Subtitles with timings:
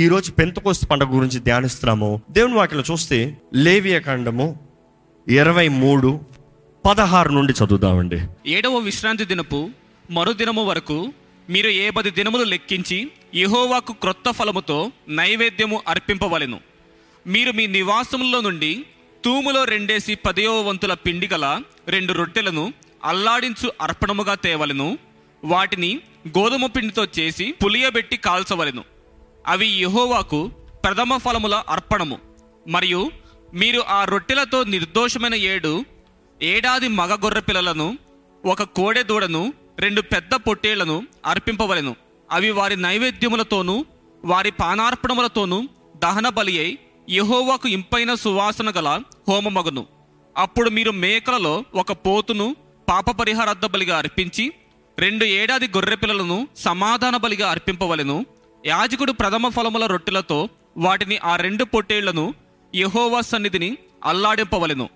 [0.00, 2.22] ఈరోజు పెంతకోస్త పండుగ గురించి ధ్యానిస్తున్నాము.
[2.30, 4.60] దేవుని వాక్యలో చూస్తే లేవియ ఖండము
[5.28, 6.20] ఇరవై మూడు
[6.88, 8.20] పదహారు నుండి చదువుదామండి.
[8.46, 9.70] ఏడవ విశ్రాంతి దినపు
[10.10, 11.12] మరుదినము వరకు
[11.50, 16.60] మీరు ఏ పది దినములు లెక్కించి ఇహోవాకు క్రొత్త ఫలముతో నైవేద్యము అర్పింపవలెను.
[17.26, 18.84] మీరు మీ నివాసములో నుండి
[19.24, 22.72] తూములో రెండేసి పదయో వంతుల పిండి గల రెండు రొట్టెలను
[23.04, 24.98] అల్లాడించు అర్పణముగా తేవలెను.
[25.44, 26.00] వాటిని
[26.38, 28.84] గోధుమ పిండితో చేసి పులియబెట్టి కాల్చవలెను.
[29.46, 30.50] అవి యహోవాకు
[30.84, 32.18] ప్రథమ ఫలముల అర్పణము.
[32.68, 33.10] మరియు
[33.54, 35.84] మీరు ఆ రొట్టెలతో నిర్దోషమైన ఏడు
[36.42, 37.98] ఏడాది మగ గొర్రె పిల్లలను
[38.46, 41.96] ఒక కోడె దూడను రెండు పెద్ద పొట్టేళ్ళను అర్పింపవలెను.
[42.30, 43.84] అవి వారి నైవేద్యములతోనూ
[44.24, 46.78] వారి పానార్పణములతోనూ దహన బలి అయి
[47.10, 49.86] యహోవాకు ఇంపైన సువాసన గల హోమమగును.
[50.38, 52.56] అప్పుడు మీరు మేకలలో ఒక పోతును
[52.88, 54.52] పాప పరిహారార్థ బలిగా అర్పించి
[54.98, 58.26] రెండు ఏడాది గొర్రె పిల్లలను సమాధాన బలిగా అర్పింపవలెను.
[58.66, 62.34] యాజకుడు ప్రథమ ఫలముల రొట్టెలతో వాటిని ఆ రెండు పొట్టేళ్ళను
[62.74, 64.88] యహోవా సన్నిధిని అల్లాడింపవలెను.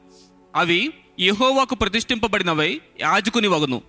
[0.56, 3.82] అవి యహోవాకు ప్రతిష్ఠింపబడినవై యాజకుని వగును.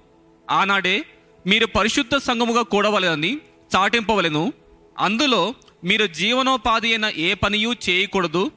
[0.49, 1.05] ఆనాడే
[1.47, 3.37] మీరు పరిశుద్ధ సంఘముగా కూడవలెనని
[3.75, 4.53] చాటింపవలెను.
[4.99, 8.51] అందులో మీరు జీవనోపాధి అయిన ఏ పనియూ చేయకూడదు.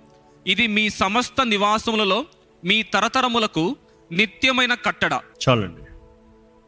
[0.47, 2.27] ఇది మీ సమస్త నివాసములలో
[2.65, 3.77] మీ తరతరములకు
[4.13, 5.21] నిత్యమైన కట్టడ.
[5.49, 5.83] చాలండి.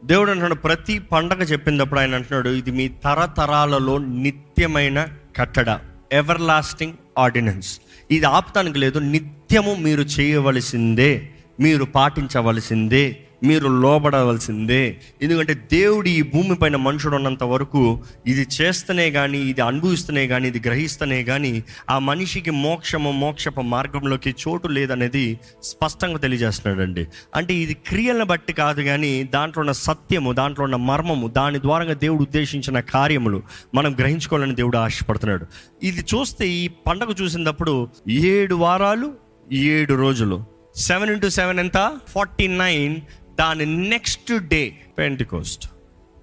[0.03, 4.99] దేవుడు అంటున్నాడు ప్రతి పండగ చెప్పినప్పుడు ఆయన అంటున్నాడు ఇది మీ తరతరాలలో నిత్యమైన
[5.37, 5.69] కట్టడ
[6.11, 7.69] ఎవర్ లాస్టింగ్ ఆర్డినెన్స్
[8.09, 11.11] ఇది ఆపుతానికి లేదు నిత్యము మీరు చేయవలసిందే
[11.59, 13.03] మీరు పాటించవలసిందే
[13.43, 15.01] మీరు లోబడవలసిందే.
[15.21, 20.59] ఎందుకంటే దేవుడు ఈ భూమి పైన మనుషుడు ఉన్నంత వరకు ఇది చేస్తేనే కానీ ఇది అనుభవిస్తనే కానీ ఇది
[20.59, 27.07] గ్రహిస్తూనే కానీ ఆ మనిషికి మోక్షము మోక్షపు మార్గంలోకి చోటు లేదనేది స్పష్టంగా తెలియజేస్తున్నాడండి.
[27.35, 32.21] అంటే ఇది క్రియలను బట్టి కాదు కానీ దాంట్లో ఉన్న సత్యము దాంట్లో ఉన్న మర్మము దాని ద్వారా దేవుడు
[32.21, 33.43] ఉద్దేశించిన కార్యములు
[33.75, 35.45] మనం గ్రహించుకోవాలని దేవుడు ఆశపడుతున్నాడు.
[35.83, 39.13] ఇది చూస్తే ఈ పండగ చూసినప్పుడు ఏడు వారాలు
[39.53, 40.61] ఏడు రోజులు.
[40.75, 41.91] సెవెన్ ఇంటూ సెవెన్ ఎంత?
[42.07, 42.95] ఫార్టీ నైన్
[43.41, 44.63] దాని నెక్స్ట్ డే
[44.97, 45.65] పెంటికోస్ట్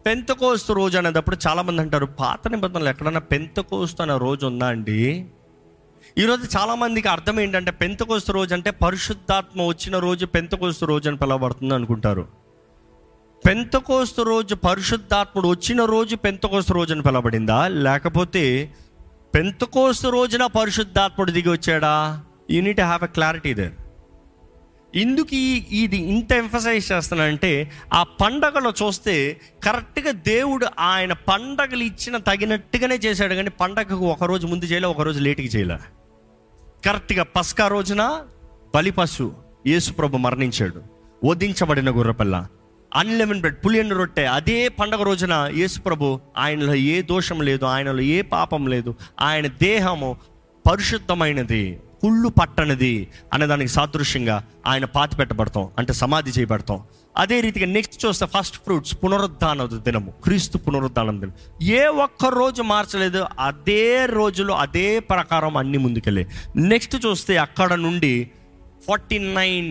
[0.06, 5.00] పెంతకోస్తు రోజు అనేటప్పుడు చాలా మంది అంటారు పాత నిబంధనలు ఎక్కడన్నా పెంతకోస్తు అనే రోజు ఉందా అండి?
[6.18, 11.74] ఈరోజు చాలా మందికి అర్థం ఏంటంటే పెంతకోస్తు రోజు అంటే పరిశుద్ధాత్మ వచ్చిన రోజు పెంతకోస్తు రోజు అని పిలవబడుతుంది
[11.74, 12.24] అనుకుంటారు.
[13.46, 17.68] పెంతకోస్తు రోజు పరిశుద్ధాత్ముడు వచ్చిన రోజు పెంతకోస్తు రోజు అని పిలవబడిందా?
[17.68, 18.44] లేకపోతే
[19.34, 21.94] పెంతకోస్తు రోజున పరిశుద్ధాత్ముడు దిగి వచ్చాడా?
[22.50, 23.76] You need have a clarity there
[24.94, 32.94] ఎందుకు ఈ ఇది ఇంత ఎంఫసైజ్ చేస్తున్నానంటే ఆ పండగలో చూస్తే కరెక్ట్గా దేవుడు ఆయన పండగలు ఇచ్చిన తగినట్టుగానే
[32.94, 33.34] చేశాడు.
[33.34, 35.76] కానీ పండగకు ఒక రోజు ముందు చేయలే ఒకరోజు లేటుకి చేయలే?
[36.84, 38.25] కరెక్ట్గా పస్కా రోజున
[38.75, 39.34] బలిపశు
[39.66, 40.82] యేసుప్రభు మరణించాడు.
[41.25, 42.47] వధించబడిన గుర్రపిల్ల
[42.94, 44.25] అన్లెమన్ బ్రెడ్ పులియన్ రొట్టె.
[44.25, 48.94] అదే పండగ రోజున యేసుప్రభు ఆయనలో ఏ దోషం లేదు ఆయనలో ఏ పాపం లేదు.
[49.20, 50.16] ఆయన దేహము
[50.70, 51.81] పరిశుద్ధమైనది.
[52.03, 52.94] కుళ్ళు పట్టనిది
[53.32, 54.36] అనే దానికి సాదృశ్యంగా
[54.66, 56.78] ఆయన పాతి పెట్టబడతాం అంటే సమాధి చేయబడతాం.
[57.16, 61.34] అదే రీతిగా నెక్స్ట్ చూస్తే ఫస్ట్ ఫ్రూట్స్ పునరుద్ధాన దినము క్రీస్తు పునరుద్ధానం దినం.
[61.81, 66.25] ఏ ఒక్క రోజు మార్చలేదు అదే రోజులో అదే ప్రకారం అన్ని ముందుకెళ్ళే
[66.72, 68.12] నెక్స్ట్ చూస్తే అక్కడ నుండి
[68.87, 69.70] forty nine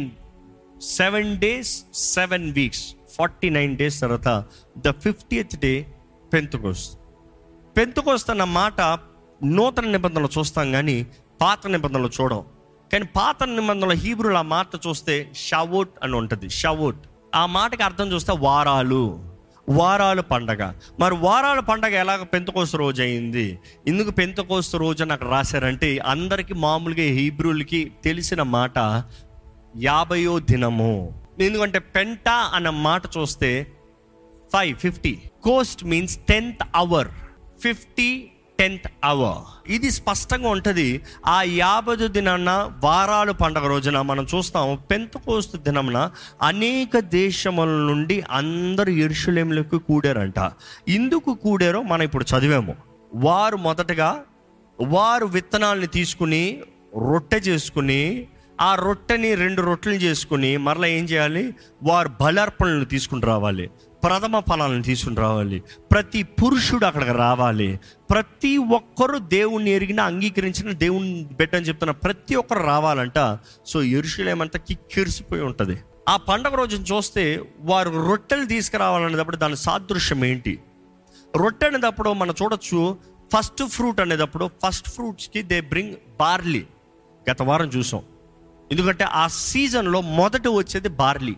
[0.97, 1.73] seven days
[2.15, 2.83] seven weeks
[3.17, 4.29] forty nine days తర్వాత
[4.77, 5.73] the fiftieth day
[6.33, 6.91] Pentecost
[7.75, 8.81] Pentecost అన్న మాట
[9.43, 11.07] నూతన నిబంధనలు చూస్తాం కానీ
[11.41, 12.43] పాత నిబంధనలు చూడం.
[12.93, 16.49] కానీ పాత నిబంధనల హీబ్రూలు ఆ మాట చూస్తే షవోట్ అని ఉంటుంది.
[16.49, 16.97] షవోట్.
[17.35, 19.19] ఆ మాటకి అర్థం చూస్తే వారాలు.
[19.69, 20.73] వారాలు పండగ.
[20.99, 23.59] మరి వారాల పండగ ఎలాగ పెంతకోస్తు రోజు అయింది?
[23.87, 29.03] ఎందుకు పెంతకోస్తు రోజు అని అక్కడ రాశారంటే అందరికీ మామూలుగా హీబ్రూలకి తెలిసిన మాట
[29.77, 31.21] యాభయో దినము.
[31.39, 33.67] ఎందుకంటే పెంట అన్న మాట చూస్తే
[34.53, 35.19] five fifty.
[35.43, 37.07] Cost means tenth hour.
[37.61, 41.01] Fifty tenth hour ఇది స్పష్టంగా ఉంటుంది.
[41.27, 49.77] ఆ యాభై దినాన వారాలు పండగ రోజున మనం చూస్తాం పెంతకోస్తు దినమున అనేక దేశముల నుండి అందరు ఎరుషులేములకు
[49.77, 50.39] కూడారంట.
[50.87, 52.75] ఎందుకు కూడారో మనం ఇప్పుడు చదివాము.
[53.13, 54.21] వారు మొదటగా
[54.81, 56.59] వారు విత్తనాల్ని తీసుకుని
[57.09, 58.27] రొట్టె చేసుకుని
[58.61, 61.55] ఆ రొట్టెని రెండు రొట్టెలు చేసుకుని మరలా ఏం చేయాలి?
[61.83, 63.69] వారు బలార్పణలు తీసుకుని రావాలి.
[64.03, 65.63] ప్రథమ ఫలాలను తీసుకుని రావాలి.
[65.91, 67.79] ప్రతి పురుషుడు అక్కడికి రావాలి.
[68.09, 73.39] ప్రతి ఒక్కరు దేవుణ్ణి ఎరిగిన అంగీకరించిన దేవుని బిడ్డని చెప్తున్న ప్రతి ఒక్కరు రావాలంట.
[73.65, 75.79] సో ఎరుషులేమంతా కిక్కిరిసిపోయి ఉంటుంది.
[76.09, 80.59] ఆ పండగ రోజును చూస్తే వారు రొట్టెలు తీసుకురావాలనేటప్పుడు దాని సాదృశ్యం ఏంటి?
[81.37, 82.97] రొట్టె అనేటప్పుడు మనం చూడొచ్చు
[83.35, 86.65] ఫస్ట్ ఫ్రూట్ అనేటప్పుడు ఫస్ట్ ఫ్రూట్స్కి దే బ్రింగ్ బార్లీ
[87.31, 88.01] గత వారం చూసాం.
[88.71, 91.35] ఎందుకంటే ఆ సీజన్లో మొదట వచ్చేది బార్లీ.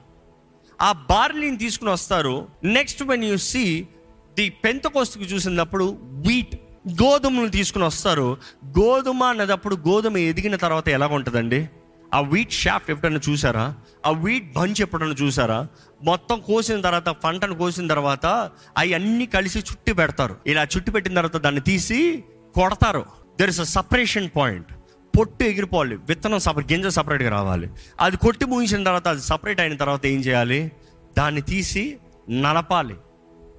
[0.81, 2.47] ఆ బార్లీని తీసుకుని వస్తారు.
[2.63, 3.87] Next when you see
[4.35, 6.55] the పెంతకోస్తుకు చూసినప్పుడు వీట్
[7.03, 8.37] గోధుమలు తీసుకుని వస్తారు.
[8.65, 11.69] గోధుమ అన్నదప్పుడు గోధుమ ఎదిగిన తర్వాత ఎలా ఉంటుందండి
[12.13, 13.75] ఆ వీట్ షాఫ్ట్ ఎప్పుడైనా చూసారా?
[14.05, 15.67] ఆ వీట్ బంచ్ ఎప్పుడైనా చూసారా?
[16.01, 20.37] మొత్తం కోసిన తర్వాత పంటను కోసిన తర్వాత అవి అన్ని కలిసి చుట్టి పెడతారు.
[20.47, 22.23] ఇలా చుట్టి పెట్టిన తర్వాత దాన్ని తీసి
[22.55, 23.05] కొడతారు.
[23.39, 24.67] There is a separation point
[25.19, 25.95] పొట్టు ఎగిరిపోవాలి.
[25.95, 27.69] విత్తనం సపరేట్ గింజ సపరేట్గా రావాలి.
[27.99, 30.71] అది కొట్టి ముగించిన తర్వాత అది సపరేట్ అయిన తర్వాత ఏం చేయాలి?
[31.17, 31.97] దాన్ని తీసి
[32.29, 32.95] నలపాలి.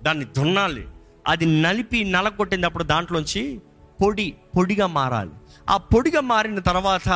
[0.03, 0.87] దాన్ని దున్నాలి.
[1.29, 3.61] అది నలిపి నలగొట్టినప్పుడు దాంట్లోంచి
[4.03, 5.31] పొడి పొడిగా మారాలి.
[5.71, 7.09] ఆ పొడిగా మారిన తర్వాత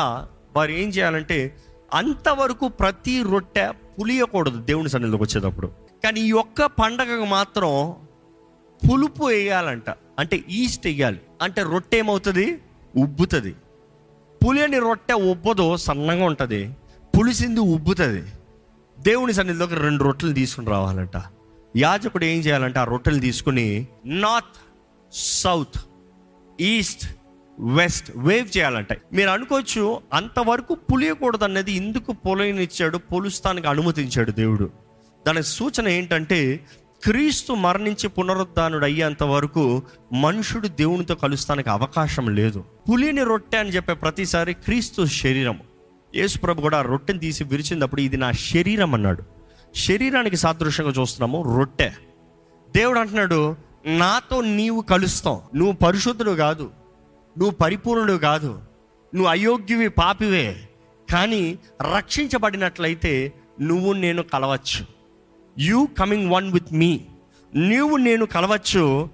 [0.57, 1.57] వారు ఏం చేయాలంటే
[1.95, 5.67] అంతవరకు ప్రతి రొట్టె పులియకూడదు దేవుని సన్నిధిలోకి వచ్చేటప్పుడు.
[6.05, 7.95] కానీ ఈ ఒక్క పండగకు మాత్రం
[8.91, 9.91] పులుపు వేయాలంట.
[10.19, 11.21] అంటే ఈస్ట్ వేయాలి.
[11.43, 12.61] అంటే రొట్టె ఏమవుతుంది?
[12.97, 13.55] ఉబ్బుతుంది.
[14.45, 16.75] పులియని రొట్టె ఉబ్బదు సన్నగా ఉంటుంది.
[17.19, 18.31] పులిసింది ఉబ్బుతుంది.
[18.99, 21.23] దేవుని సన్నిధిలోకి రెండు రొట్టెలు తీసుకుని రావాలంట.
[21.77, 24.57] యాజకుడు ఏం చేయాలంటే ఆ రొట్టెలు తీసుకుని north
[25.13, 25.79] south
[26.61, 27.17] east
[27.61, 28.89] west wave చేయాలంట.
[29.13, 34.71] మీరు అనుకోవచ్చు అంతవరకు పులియకూడదు అనేది ఎందుకు పొలయనిచ్చాడు పొలుస్తానికి అనుమతించాడు దేవుడు.
[35.27, 36.67] దాని సూచన ఏంటంటే
[37.05, 42.65] క్రీస్తు మరణించి పునరుద్ధానుడు అయ్యేంత వరకు మనుషుడు దేవునితో కలుస్తానికి అవకాశం లేదు.
[42.91, 45.61] పులిని రొట్టె అని చెప్పే ప్రతిసారి క్రీస్తు శరీరం.
[46.17, 49.23] యేసు ప్రభు కూడా రొట్టెని తీసి విరిచినప్పుడు ఇది నా శరీరం అన్నాడు.
[49.75, 51.91] శరీరానికి సాదృశ్యంగా చూస్తున్నాము రొట్టె.
[52.77, 55.43] దేవుడు అంటున్నాడు నాతో నీవు కలుస్తావు.
[55.57, 56.71] నువ్వు పరిశుద్ధుడు కాదు.
[57.39, 58.61] నువ్వు పరిపూర్ణుడు కాదు.
[59.15, 60.69] నువ్వు అయోగ్యవి పాపివే.
[61.13, 61.59] కానీ
[61.97, 64.94] రక్షించబడినట్లయితే నువ్వు నేను కలవచ్చు.
[65.59, 67.01] You coming one with me
[67.55, 69.09] నీవు నేను కలవచ్చు.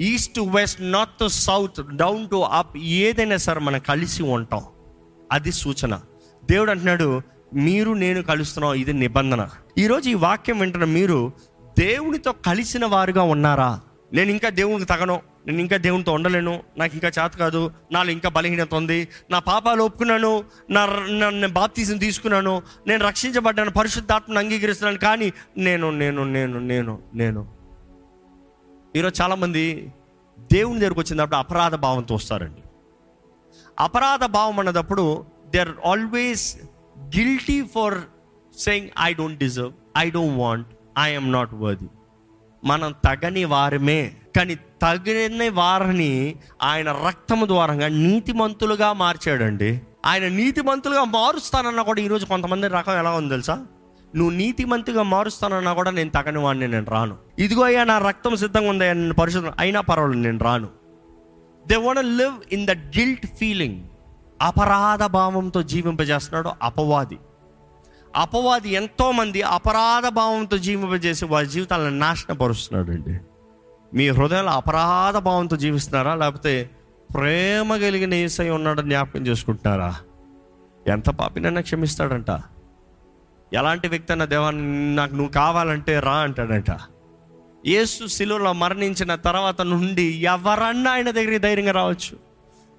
[0.00, 4.64] East to west north to south down to up ఏదైనా సరే మనం కలిసి ఉంటాం.
[5.32, 6.00] అది సూచన.
[6.50, 7.22] దేవుడు అంటున్నాడు
[7.54, 9.48] మీరు నేను కలుస్తున్నాం ఇది నిబంధన.
[9.78, 11.32] ఈరోజు ఈ వాక్యం వింటున్న మీరు
[11.78, 13.80] దేవునితో కలిసిన వారుగా ఉన్నారా?
[14.16, 15.16] నేను ఇంకా దేవునికి తగను
[15.46, 17.60] నేను ఇంకా దేవునితో ఉండలేను నాకు ఇంకా చేత కాదు
[17.92, 18.98] నాలో ఇంకా బలహీనత ఉంది.
[19.30, 20.30] నా పాపాలు ఒప్పుకున్నాను
[20.70, 20.82] నా
[21.20, 22.54] నన్ను బాప్తీసం తీసుకున్నాను
[22.86, 25.28] నేను రక్షించబడ్డాను పరిశుద్ధాత్మను అంగీకరిస్తున్నాను కానీ
[25.58, 27.42] నేను నేను నేను నేను నేను.
[28.96, 29.64] ఈరోజు చాలామంది
[30.52, 32.62] దేవుని దగ్గరకు వచ్చినప్పుడు అపరాధ భావంతో వస్తారండి.
[33.80, 35.04] అపరాధ భావం అన్నదప్పుడు
[35.50, 36.46] they are always
[37.16, 37.96] guilty for
[38.58, 40.68] saying I don't deserve I don't want
[40.98, 41.88] I'm not worthy
[42.66, 44.12] మనం తగని వారమే.
[44.36, 49.80] కానీ తగిన వారిని ఆయన రక్తము ద్వారంగా నీతిమంతులుగా మార్చాడండి.
[50.06, 53.66] ఆయన నీతిమంతులుగా మారుస్తానన్నా కూడా ఈరోజు కొంతమంది రకం ఎలా ఉంది తెలుసా?
[54.16, 57.16] నువ్వు నీతిమంతిగా మారుస్తానన్నా కూడా నేను తగని వాడిని నేను రాను.
[57.38, 60.68] ఇదిగో అయ్యా నా రక్తం సిద్ధంగా ఉంది నేను పరిశుద్ధం అయినా పర్వాలేదు నేను రాను.
[61.66, 63.82] They want live in the guilt feeling
[64.42, 67.18] అపరాధ భావంతో జీవింపజేస్తున్నాడు అపవాది.
[68.16, 73.20] అపవాది ఎంతోమంది అపరాధ భావంతో జీవింపజేసి వారి జీవితాలను నాశనపరుస్తున్నాడు అండి
[73.96, 76.14] మీ హృదయంలో అపరాధ భావంతో జీవిస్తున్నారా?
[76.14, 76.70] లేకపోతే
[77.14, 79.96] ప్రేమ కలిగిన ఏసై ఉన్నాడు జ్ఞాపకం చేసుకుంటున్నారా?
[80.86, 82.30] ఎంత పాపినైనా క్షమిస్తాడంట?
[83.52, 86.70] ఎలాంటి వ్యక్తి అన్న దేవాన్ని నాకు నువ్వు కావాలంటే రా అంటాడంట.
[87.66, 92.26] యేసు శిలువలో మరణించిన తర్వాత నుండి ఎవరన్నా ఆయన దగ్గరికి ధైర్యంగా రావచ్చు.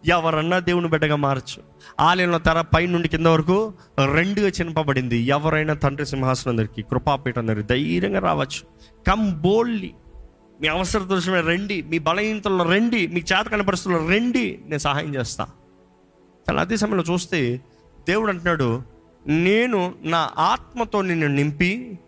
[0.05, 1.63] ఎవరన్నా దేవుని బిడ్డగా మారచ్చు
[1.99, 3.73] ఆలయంలో తెర పై నుండి కింద వరకు
[4.11, 8.63] రెండుగా చినపబడింది ఎవరైనా తండ్రి సింహాసనం దగ్గరికి కృపాపీఠం దగ్గరికి ధైర్యంగా రావచ్చు.
[9.07, 9.93] కమ్ బోల్డ్లీ
[10.61, 11.81] మీ అవసర దృశ్యమే రండి.
[11.81, 13.07] మీ బలహీనతల్లో రండి.
[13.07, 14.59] మీ చేత పరిస్థితుల్లో రండి.
[14.65, 15.43] నేను సహాయం చేస్తా.
[16.47, 17.61] కానీ అదే సమయంలో చూస్తే
[18.07, 18.81] దేవుడు అంటున్నాడు
[19.27, 21.99] నేను నా ఆత్మతో నిన్ను నింపి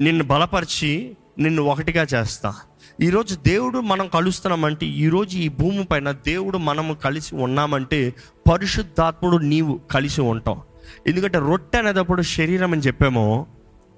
[0.00, 2.54] నిన్ను బలపరిచి నిన్ను ఒకటిగా చేస్తా.
[3.02, 8.14] ఈరోజు దేవుడు మనం కలుస్తున్నామంటే ఈరోజు ఈ భూమి పైన దేవుడు మనము కలిసి ఉన్నామంటే
[8.52, 10.60] పరిశుద్ధాత్ముడు నీవు కలిసి ఉంటాం
[11.06, 13.46] ఎందుకంటే రొట్టె అనేటప్పుడు శరీరం అని చెప్పామో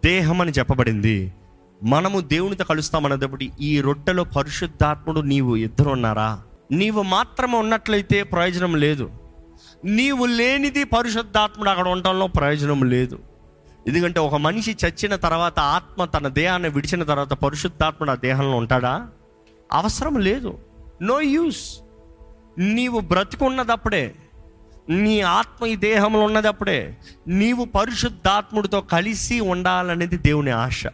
[0.04, 1.32] దేహం అని చెప్పబడింది.
[1.84, 6.42] మనము దేవునితో కలుస్తామనేటప్పుడు ఈ రొట్టెలో పరిశుద్ధాత్ముడు నీవు ఇద్దరు ఉన్నారా?
[6.72, 9.10] నీవు మాత్రమే ఉన్నట్లయితే ప్రయోజనం లేదు.
[9.84, 13.18] నీవు లేనిది పరిశుద్ధాత్ముడు అక్కడ ఉండటంలో ప్రయోజనం లేదు.
[13.86, 19.08] ఎందుకంటే ఒక మనిషి చచ్చిన తర్వాత ఆత్మ తన దేహాన్ని విడిచిన తర్వాత పరిశుద్ధాత్మ ఆ దేహంలో ఉంటాడా?
[19.72, 20.58] అవసరం లేదు.
[21.02, 21.80] నో యూస్
[22.58, 24.14] నీవు బ్రతికున్నదప్పుడే
[24.88, 26.96] నీ ఆత్మ ఈ దేహంలో ఉన్నదప్పుడే
[27.28, 30.84] నీవు పరిశుద్ధాత్ముడితో కలిసి ఉండాలనేది దేవుని ఆశ.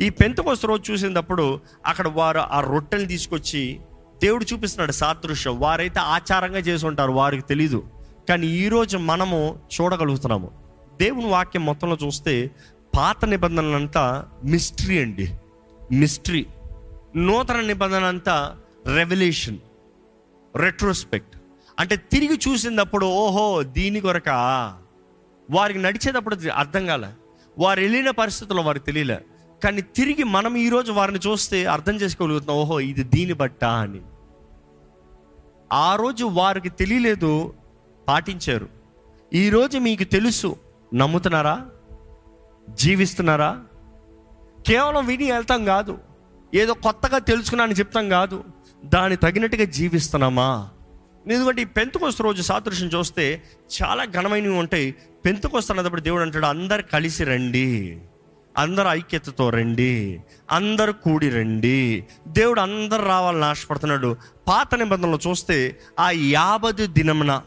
[0.00, 3.80] ఈ పెంతకోస్త రోజు చూసినప్పుడు అక్కడ వారు ఆ రొట్టెలు తీసుకొచ్చి
[4.22, 5.60] దేవుడు చూపిస్తున్నాడు సాదృశ్యం.
[5.60, 7.84] వారైతే ఆచారంగా చేసి ఉంటారు వారికి తెలీదు.
[8.28, 10.61] కానీ ఈరోజు మనము చూడగలుగుతున్నాము.
[11.00, 12.50] దేవుని వాక్యం మొత్తంలో చూస్తే
[12.96, 15.28] పాత నిబంధనలంతా మిస్టరీ అండి.
[15.92, 16.46] మిస్టరీ
[17.16, 18.58] నూతన నిబంధన అంతా
[18.94, 19.58] రెవల్యూషన్
[20.56, 21.36] రెట్రోస్పెక్ట్
[21.78, 24.28] అంటే తిరిగి చూసినప్పుడు ఓహో దీని కొరక?
[25.50, 27.08] వారికి నడిచేటప్పుడు అర్థం కాలే.
[27.58, 29.20] వారు వెళ్ళిన పరిస్థితుల్లో వారికి తెలియలే.
[29.64, 34.00] కానీ తిరిగి మనం ఈరోజు వారిని చూస్తే అర్థం చేసుకోగలుగుతున్నాం ఓహో ఇది దీని బట్ట అని.
[35.72, 37.54] ఆ రోజు వారికి తెలియలేదు
[38.08, 38.68] పాటించారు.
[39.32, 40.56] ఈరోజు మీకు తెలుసు
[40.94, 41.66] నమ్ముతున్నారా?
[42.70, 43.60] జీవిస్తున్నారా?
[44.66, 45.98] కేవలం విని వెళ్తాం కాదు.
[46.54, 48.44] ఏదో కొత్తగా తెలుసుకున్నాను చెప్తాం కాదు.
[48.84, 50.68] దాని తగినట్టుగా జీవిస్తున్నామా?
[51.30, 53.42] ఎందుకంటే ఈ పెంతుకొస్త రోజు సాదృశ్యం చూస్తే
[53.82, 54.94] చాలా ఘనమైనవి ఉంటాయి.
[55.24, 57.98] పెంతుకొస్తున్నప్పుడు దేవుడు అంటాడు అందరు కలిసి రండి.
[58.58, 60.22] అందరు ఐక్యతతో రండి.
[60.50, 62.06] అందరు కూడి రండి.
[62.28, 64.16] దేవుడు అందరు రావాలని ఆశపడుతున్నాడు.
[64.48, 67.42] పాత నిబంధనలు చూస్తే ఆ యాభై దినమున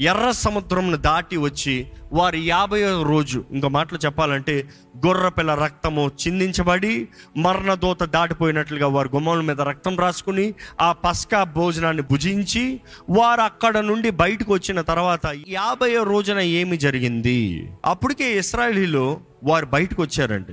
[0.00, 4.68] ఎర్ర సముద్రంను దాటి వచ్చి వారి యాభై రోజు ఇంకో మాటలు చెప్పాలంటే
[5.06, 12.80] గొర్రెపిల్ల రక్తము చిందించబడి మరణదూత దాటిపోయినట్లుగా వారి గుమ్మల మీద రక్తం రాసుకుని ఆ పస్కా భోజనాన్ని భుజించి
[13.10, 17.70] వారు అక్కడ నుండి బయటకు వచ్చిన తర్వాత యాభై రోజున ఏమి జరిగింది?
[17.84, 20.52] అప్పటికే ఇస్రాయలీలు వారు బయటకు వచ్చారండి.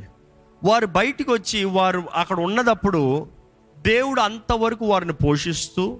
[0.63, 3.27] వారు బయటకు వచ్చి వారు అక్కడ ఉన్నదప్పుడు
[3.77, 5.99] దేవుడు అంతవరకు వారిని పోషిస్తూ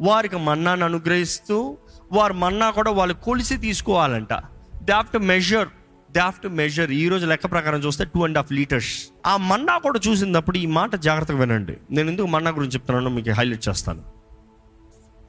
[0.00, 1.76] వారికి మన్నాను అనుగ్రహిస్తూ
[2.12, 4.32] వారు మన్నా కూడా వాళ్ళు కొలిసి తీసుకోవాలంట.
[4.82, 5.68] They have to measure
[6.12, 9.78] they have to measure ఈ రోజు లెక్క ప్రకారం చూస్తే టూ అండ్ హాఫ్ లీటర్స్ ఆ మన్నా
[9.78, 11.76] కూడా చూసినప్పుడు ఈ మాట జాగ్రత్తగా వినండి.
[11.90, 14.02] నేను ఎందుకు మన్నా గురించి చెప్తున్నానో మీకు హైలైట్ చేస్తాను.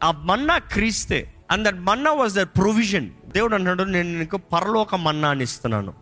[0.03, 5.29] ఆ మన్నా క్రీస్తే and that manna was that provision దేవుడు అంటాడు నేను నీకు పరలోక మన్నా
[5.29, 5.93] అని ఇస్తున్నాను.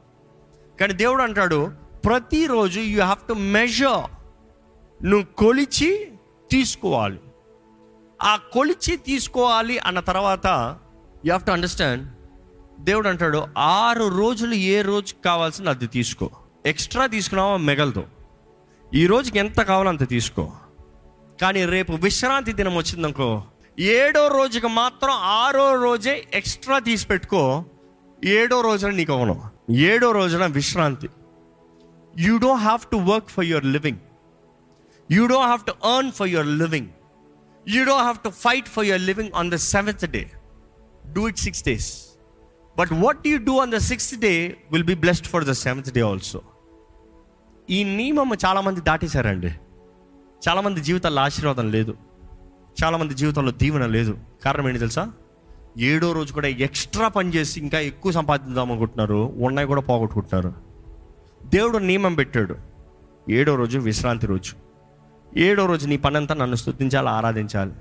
[0.79, 1.71] కానీ దేవుడు అంటాడు
[2.05, 4.03] ప్రతిరోజు యూ హ్యావ్ టు మెజర్
[5.05, 6.11] నువ్వు కొలిచి
[6.51, 7.19] తీసుకోవాలి.
[8.21, 10.45] ఆ కొలిచి తీసుకోవాలి అన్న తర్వాత
[11.25, 12.09] యూ హ్యావ్ టు అండర్స్టాండ్
[12.79, 16.29] దేవుడు అంటాడు ఆరు రోజులు ఏ రోజుకి కావాల్సింది అది తీసుకో.
[16.65, 18.03] ఎక్స్ట్రా తీసుకున్నావా మిగలదు.
[18.93, 20.51] ఈ రోజుకి ఎంత కావాలో అంత తీసుకో.
[21.41, 23.43] కానీ రేపు విశ్రాంతి దినం వచ్చిందనుకో
[23.79, 27.65] ఏడో రోజుకి మాత్రం ఆరో రోజే ఎక్స్ట్రా తీసి పెట్టుకో
[28.25, 29.43] ఏడో రోజున నీకు అవను.
[29.71, 31.09] ఏడో రోజున విశ్రాంతి.
[32.19, 33.97] You don't have to work for your living
[35.11, 36.87] you don't have to earn for your living
[37.67, 40.31] you don't have to fight for your living on the seventh day
[41.13, 42.07] do it six days
[42.77, 46.01] but what you do on the sixth day will be blessed for the seventh day
[46.01, 46.41] also
[47.69, 49.47] ఈ నియమం చాలామంది దాటేశారండి.
[50.49, 51.97] చాలామంది జీవితాల్లో ఆశీర్వాదం లేదు.
[52.83, 54.17] చాలామంది జీవితంలో దీవెన లేదు.
[54.45, 55.11] కారణం ఏంటి తెలుసా?
[55.77, 59.33] ఏడో రోజు కూడా ఎక్స్ట్రా పని చేసి ఇంకా ఎక్కువ సంపాదిద్దాం అనుకుంటున్నారు.
[59.37, 60.53] ఉన్నాయి కూడా పోగొట్టుకుంటున్నారు.
[61.43, 62.55] దేవుడు నియమం పెట్టాడు.
[63.29, 64.66] ఏడో రోజు విశ్రాంతి రోజు.
[65.37, 67.71] ఏడో రోజు నీ పనంతా నన్ను స్థుతించాలి ఆరాధించాలి.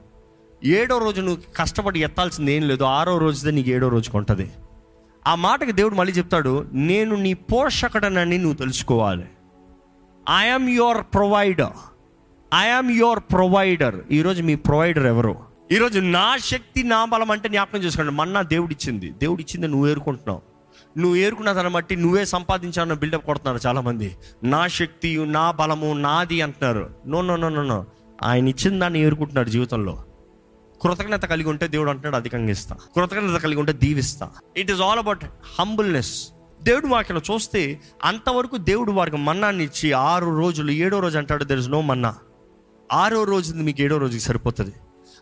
[0.65, 4.51] ఏడో రోజు నువ్వు కష్టపడి ఎత్తాల్సింది ఏం లేదు ఆరో రోజుదే నీకు ఏడో రోజుకి ఉంటుంది.
[5.27, 9.25] ఆ మాటకి దేవుడు మళ్ళీ చెప్తాడు నేను నీ పోషకుడనని నువ్వు తెలుసుకోవాలి.
[10.31, 11.73] I am your provider
[12.55, 15.37] I am your provider ఈరోజు మీ ప్రొవైడర్ ఎవరు?
[15.73, 19.11] ఈరోజు నా శక్తి నా బలం అంటే జ్ఞాపకం చేసుకోండి మన్నా దేవుడిచ్చింది.
[19.11, 20.56] దేవుడిచ్చింది నువ్వు ఏరుకుంటున్నావు.
[20.99, 24.17] నువ్వు ఏరుకున్న దాన్ని బట్టి నువ్వే సంపాదించాలని బిల్డప్ కొడుతున్నారు చాలామంది.
[24.45, 26.91] నా శక్తి నా బలము నాది అంటున్నారు.
[27.07, 27.87] No no no no no
[28.23, 30.05] ఆయన ఇచ్చిన దాన్ని ఏరుకుంటున్నాడు జీవితంలో.
[30.83, 32.77] కృతజ్ఞత కలిగి ఉంటే దేవుడు అంటున్నాడు అధికంగా ఇస్తా.
[32.97, 34.31] కృతజ్ఞత కలిగి ఉంటే దీవిస్తా.
[34.57, 35.25] It is all about
[35.61, 36.29] humbleness
[36.63, 41.69] దేవుడు వాక్యం చూస్తే అంతవరకు దేవుడు వారికి మన్నాన్ని ఇచ్చి ఆరు రోజులు ఏడో రోజు అంటాడు దెర్ ఇస్
[41.69, 42.15] నో మన్నా
[42.93, 44.73] ఆరో రోజు మీకు ఏడో రోజుకి సరిపోతుంది.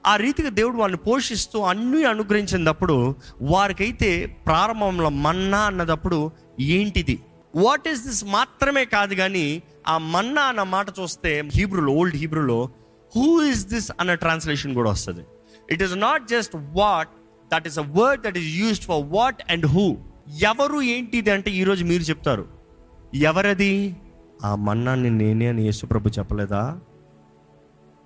[0.07, 7.21] ఆ రీతిగా దేవుడు వాళ్ళని పోషిస్తూ అన్నీ అనుగ్రహించినప్పుడు వారికైతే ప్రారంభంలో మన్నా అన్నదప్పుడు ఏంటిది?
[7.55, 12.69] వాట్ ఈస్ దిస్ మాత్రమే కాదు కానీ ఆ మన్నా అన్న మాట చూస్తే హీబ్రూలో ఓల్డ్ హీబ్రూలో
[13.17, 15.25] హూ ఇస్ దిస్ అన్న ట్రాన్స్లేషన్ కూడా వస్తుంది.
[15.71, 17.09] It is not just what
[17.53, 19.97] that is a word that is used for what and who
[20.41, 22.45] ఎవరు ఏంటిది అంటే ఈరోజు మీరు చెప్తారు.
[23.15, 23.97] ఎవరది?
[24.45, 26.81] ఆ మన్నాన్ని నేనే అని యేసుప్రభు చెప్పలేదా?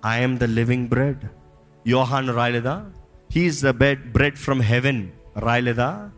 [0.05, 1.23] ఐఎమ్ ద లివింగ్ బ్రెడ్
[1.89, 2.91] యోహాన్ రాయలేదా?
[3.31, 6.09] He is the bed bread from heaven రాయలేదా?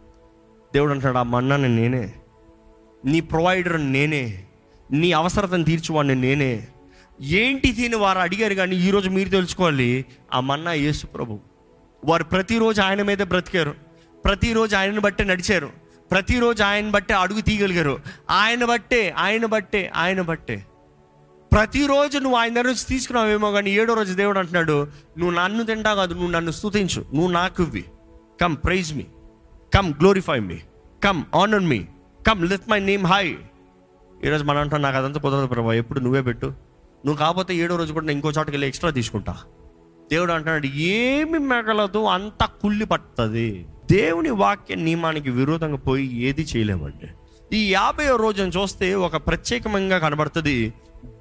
[0.73, 2.13] దేవుడు అంటాడు ఆ మన్నాను నేనే.
[3.05, 4.43] నీ ప్రొవైడర్ నేనే.
[4.91, 6.67] నీ అవసరతను తీర్చువాడిని నేనే.
[7.21, 11.39] ఏంటి తిని వారు అడిగారు కానీ ఈరోజు మీరు తెలుసుకోవాలి ఆ మన్నా యేసు ప్రభు.
[12.05, 13.75] వారు ప్రతిరోజు ఆయన మీదే బ్రతికారు.
[14.25, 15.69] ప్రతిరోజు ఆయనను బట్టే నడిచారు.
[16.11, 17.99] ప్రతిరోజు ఆయన బట్టే అడుగు తీయగలిగారు.
[18.29, 20.65] ఆయన బట్టే ఆయన బట్టే ఆయన బట్టే.
[21.51, 26.13] ప్రతిరోజు నువ్వు ఆయన దగ్గర నుంచి తీసుకున్నావేమో కానీ ఏడో రోజు దేవుడు అంటున్నాడు నువ్వు నన్ను తింటా కాదు
[26.13, 27.85] నువ్వు నన్ను స్థుతించు నువ్వు నాకు ఇవ్వి.
[28.41, 29.05] Come praise me
[29.73, 30.57] come glorify me
[31.03, 31.85] come honour me
[32.27, 33.37] come lift my name high
[34.25, 36.45] ఈరోజు మనం అంటాం నాకు అదంతా కుదరదు ప్రభావ ఎప్పుడు నువ్వే పెట్టు.
[37.05, 39.37] నువ్వు కాకపోతే ఏడో రోజు కూడా నేను ఇంకో చోటకి వెళ్ళి ఎక్స్ట్రా తీసుకుంటా.
[40.11, 47.07] దేవుడు అంటున్నాడు ఏమి మిగలదు అంత కుళ్ళి పడుతుంది దేవుని వాక్య నియమానికి విరోధంగా పోయి ఏది చేయలేమండి.
[47.57, 50.73] ఈ యాభై రోజును చూస్తే ఒక ప్రత్యేకంగా కనబడుతుంది.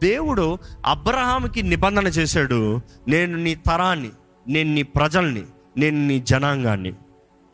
[0.03, 4.11] దేవుడు అబ్రహాంకి నిబంధన చేశాడు నేను నీ తరాన్ని
[4.49, 5.43] నేను నీ ప్రజల్ని
[5.77, 6.93] నేను నీ జనాంగాన్ని.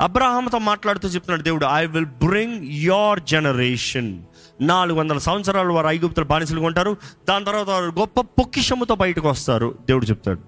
[0.01, 4.23] అబ్రహాంతో మాట్లాడుతూ చెప్తున్నాడు దేవుడు I will bring your generation
[4.61, 6.97] నాలుగు వందల సంవత్సరాలు వారు ఐగుప్తులు బానిసలుగా ఉంటారు
[7.29, 10.41] దాని తర్వాత వారు గొప్ప పొక్కిషముతో బయటకు వస్తారు దేవుడు చెప్తాడు.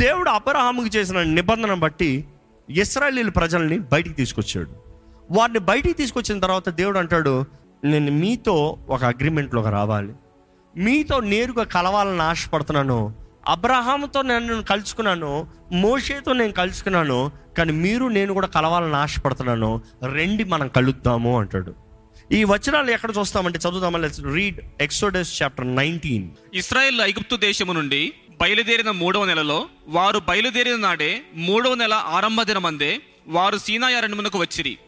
[0.00, 2.24] దేవుడు అబ్రహాముకి చేసిన నిబంధన బట్టి
[2.70, 4.70] ఇస్రాయలీల ప్రజల్ని బయటికి తీసుకొచ్చాడు.
[5.30, 7.44] వారిని బయటికి తీసుకొచ్చిన తర్వాత దేవుడు అంటాడు
[7.84, 10.12] నేను మీతో ఒక అగ్రిమెంట్లోకి రావాలి.
[10.76, 13.14] మీతో నేరుగా కలవాలని ఆశపడుతున్నాను.
[13.48, 19.82] అబ్రహాంతో నేను కలుసుకున్నాను మోషేతో నేను కలుసుకున్నాను కానీ మీరు నేను కూడా కలవాలని ఆశపడుతున్నాను.
[20.12, 21.74] రెండి మనం కలుద్దాము అంటాడు.
[22.32, 23.98] ఈ వచనాలు ఎక్కడ చూస్తామంటే చదువుదామా?
[23.98, 31.22] Let's read Exodus chapter nineteen Israel ఐగుప్తు దేశము నుండి బయలుదేరిన మూడవ నెలలో వారు బయలుదేరిన నాడే
[31.34, 34.78] మూడవ నెల ఆరంభ దినమందే వారు సీనాయి అరణ్యమునకు వచ్చిరి.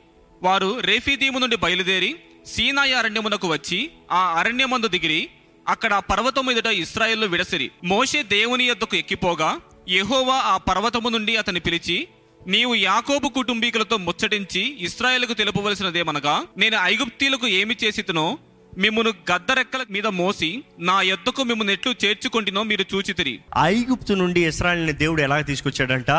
[0.42, 5.28] వారు రేఫీదీము నుండి బయలుదేరి సీనాయి అరణ్యమునకు వచ్చి ఆ అరణ్యమందు దిగిరి.
[5.68, 7.70] అక్కడ ఆ పర్వతము ఎదుట ఇస్రాయేల్ విడసిరి.
[7.84, 12.08] మోషే దేవుని యొద్దకు ఎక్కిపోగా యెహోవా ఆ పర్వతము నుండి అతని పిలిచి
[12.46, 18.38] నీవు యాకోబు కుటుంబీకులతో ముచ్చటించి ఇస్రాయేల్కు తెలుపవలసినదేమనగా నేను ఐగుప్తీలకు ఏమి చేసితునో
[18.78, 23.40] మిమ్మును గద్దరెక్కల మీద మోసి నా యొద్దకు మిమ్మల్ని ఎట్లు చేర్చుకుంటునో మీరు చూచితిరి.
[23.58, 26.10] ఐగుప్తు నుండి ఇస్రాయల్ని దేవుడు ఎలా తీసుకొచ్చాడంట?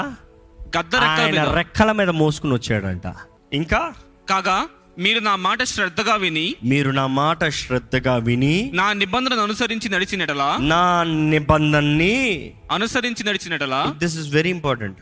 [0.77, 3.15] గద్దరెక్కల రెక్కల మీద మోసుకుని వచ్చాడంట.
[3.53, 3.93] ఇంకా?
[4.29, 4.67] కాగా
[4.99, 10.57] మీరు నా మాట శ్రద్ధగా విని మీరు నా మాట శ్రద్ధగా విని నా నిబంధనను అనుసరించి నడిచినటలా?
[10.57, 13.85] నా నిబంధనని అనుసరించి నడిచినటలా?
[13.97, 14.97] This is very important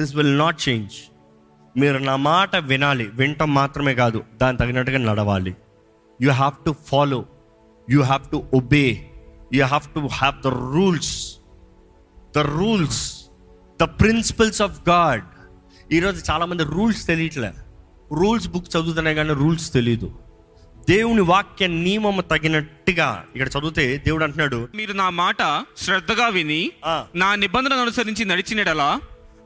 [0.00, 0.92] this will not change
[1.76, 5.54] మీరు నా మాట వినాలి వినటం మాత్రమే కాదు దాని తగినట్టుగా నడవాలి.
[6.22, 7.24] You have to follow
[7.90, 9.10] you have to obey
[9.52, 11.36] you have to have the rules
[12.36, 13.16] the rules
[13.80, 15.24] the principles of God
[15.92, 17.52] ఈరోజు చాలామంది రూల్స్ తెలియట్లే.
[18.12, 20.18] రూల్స్ బుక్ చదువుతున్నాయి కానీ రూల్స్ తెలియదు
[20.88, 26.72] దేవుని వాక్య నియమం తగినట్టుగా ఇక్కడ చదివితే దేవుడు అంటున్నాడు మీరు నా మాట శ్రద్ధగా విని.
[27.14, 29.00] నా నిబంధనను అనుసరించి నడిచినడలా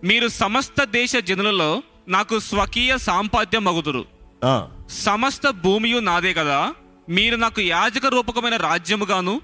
[0.05, 4.05] మీరు సమస్త దేశ జనులలో నాకు స్వకీయ సాంపాద్యం మగుదురు.
[4.45, 6.75] ఆ, సమస్త భూమియు నాదే కదా
[7.09, 9.41] మీరు నాకు యాజక రూపకమైన రాజ్యముగాను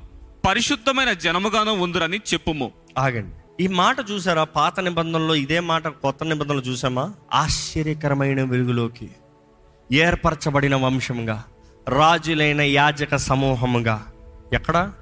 [0.49, 2.73] పరిశుద్ధమైన జనముగాను ఉందురని చెప్పుము.
[2.99, 3.37] ఆగండి.
[3.61, 4.45] ఈ మాట చూసారా?
[4.45, 7.13] పాత నిబంధనలో ఇదే మాట కొత్త నిబంధనలు చూసామా?
[7.35, 9.11] ఆశ్చర్యకరమైన వెలుగులోకి
[9.93, 11.45] ఏర్పరచబడిన వంశంగా
[11.89, 14.07] రాజులైన యాజక సమూహముగా.
[14.53, 14.93] ఎక్కడ?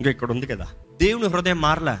[0.00, 0.66] ఇంకా ఇక్కడ ఉంది కదా.
[1.00, 1.96] దేవుని హృదయం మారలే?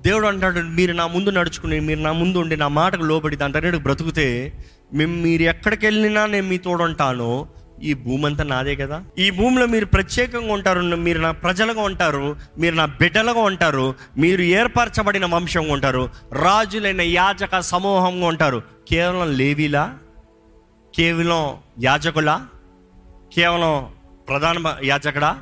[0.00, 4.52] దేవుడు అంటాడు మీరు నా ముందు నడుచుకుని మీరు నా ముందు ఉండి నా మాటకు లోబడి దాంట్లో బ్రతికితే
[4.92, 7.46] మేము మీరు ఎక్కడికి వెళ్ళినా నేను మీ తోడుంటాను
[7.82, 9.04] ఈ భూమి అంతా నాదే కదా?
[9.18, 15.26] ఈ భూమిలో మీరు ప్రత్యేకంగా ఉంటారు మీరు నా ప్రజలుగా ఉంటారు మీరు నా బిడ్డలుగా ఉంటారు మీరు ఏర్పరచబడిన
[15.26, 18.62] వంశంగా ఉంటారు రాజులైన యాజక సమూహంగా ఉంటారు.
[18.90, 19.98] కేవలం లేవీలా?
[20.94, 22.46] కేవలం యాజకులా?
[23.34, 23.86] కేవలం
[24.28, 25.38] ప్రధాన యాజకుడా?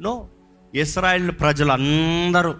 [0.00, 0.26] నో.
[0.74, 2.54] ఇస్రాయేల్ ప్రజలందరూ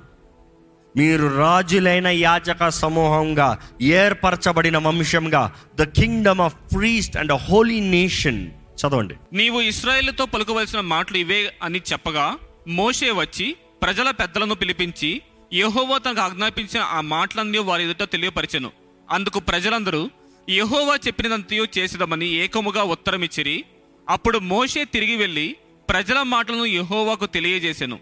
[0.96, 8.50] మీరు రాజులైన యాజక సమూహంగా ఏర్పరచబడిన వంశంగా the kingdom of priest and holy nation
[8.84, 9.14] చదవండి.
[9.32, 16.82] నీవు ఇస్రాయేల్తో పలుకోవలసిన మాటలు ఇవే అని చెప్పగా మోషే వచ్చి ప్రజల పెద్దలను పిలిపించి యహోవా తనకు ఆజ్ఞాపించిన
[16.82, 18.70] ఆ మాటలన్నీ వారి ఎదుట తెలియపరిచెను.
[19.10, 20.10] అందుకు ప్రజలందరూ
[20.50, 23.64] యహోవా చెప్పినదంతయు చేసేదమని ఏకముగా ఉత్తరమిచ్చిరి.
[24.08, 25.56] అప్పుడు మోషే తిరిగి వెళ్ళి
[25.88, 27.98] ప్రజల మాటలను యహోవాకు తెలియజేశాను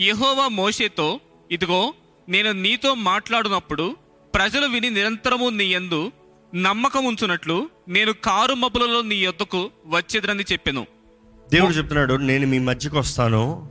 [0.00, 1.94] యహోవా మోషేతో ఇదిగో
[2.28, 3.96] నేను నీతో మాట్లాడినప్పుడు
[4.34, 6.12] ప్రజలు విని నిరంతరము నీ యందు
[6.54, 10.86] నమ్మకం ఉంచునట్లు నేను కారు మబ్బులలో నీ యొద్దకు వచ్చేదరని చెప్పాను.
[11.52, 13.70] దేవుడు చెప్తున్నాడు నేను మీ మధ్యకు వస్తాను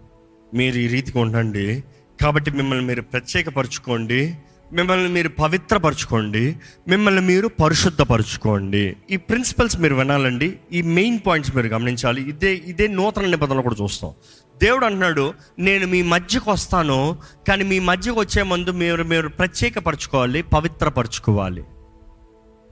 [0.53, 1.83] మీరు ఈ రీతిగా ఉండండి
[2.21, 4.35] కాబట్టి మిమ్మల్ని మీరు ప్రత్యేకపరచుకోండి
[4.73, 6.55] మిమ్మల్ని మీరు పవిత్రపరచుకోండి
[6.87, 8.95] మిమ్మల్ని మీరు పరిశుద్ధపరచుకోండి.
[9.11, 12.29] ఈ ప్రిన్సిపల్స్ మీరు వినాలండి ఈ మెయిన్ పాయింట్స్ మీరు గమనించాలి.
[12.29, 14.13] ఇదే ఇదే నూతన నిబంధనలు కూడా చూస్తాం.
[14.57, 21.63] దేవుడు అంటున్నాడు నేను మీ మధ్యకు వస్తాను కానీ మీ మధ్యకు వచ్చే ముందు మీరు మీరు ప్రత్యేకపరచుకోవాలి పవిత్రపరచుకోవాలి.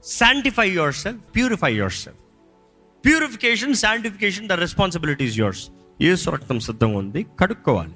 [0.04, 2.18] Sanctify your self purify your self
[3.06, 5.68] purification sanctification the responsibilities yours
[6.00, 7.92] Yesu రక్తం సిద్ధంగా ఉంది కడుక్కోవాలి.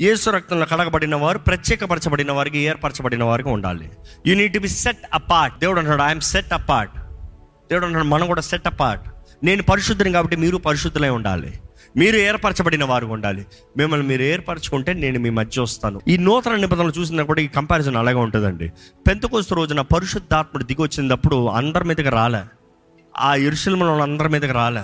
[0.00, 3.90] ఏసు రక్తంలో కడగబడిన వారు ప్రత్యేకపరచబడిన వారికి ఏర్పరచబడిన వారికి ఉండాలి.
[4.26, 6.94] You need to be set apart దేవుడు అంటున్నాడు ఐఎమ్ సెట్ అపార్ట్
[7.68, 9.08] దేవుడు అంటున్నాడు మనం కూడా సెట్ అపార్ట్
[9.44, 11.60] నేను పరిశుద్ధుని కాబట్టి మీరు పరిశుద్ధులై ఉండాలి.
[11.96, 13.46] మీరు ఏర్పరచబడిన వారు ఉండాలి.
[13.76, 16.00] మిమ్మల్ని మీరు ఏర్పరచుకుంటే నేను మీ మధ్య వస్తాను.
[16.08, 18.72] ఈ నూతన నిబంధనలు చూసినప్పుడు కూడా ఈ కంపారిజన్ అలాగే ఉంటుందండి.
[19.06, 22.42] పెంతకోస్తు రోజున పరిశుద్ధాత్ముడు దిగి వచ్చినప్పుడు అందరి మీదకి రాలే.
[23.18, 24.82] ఆ ఇరుషుల అందరి మీదకి రాలే.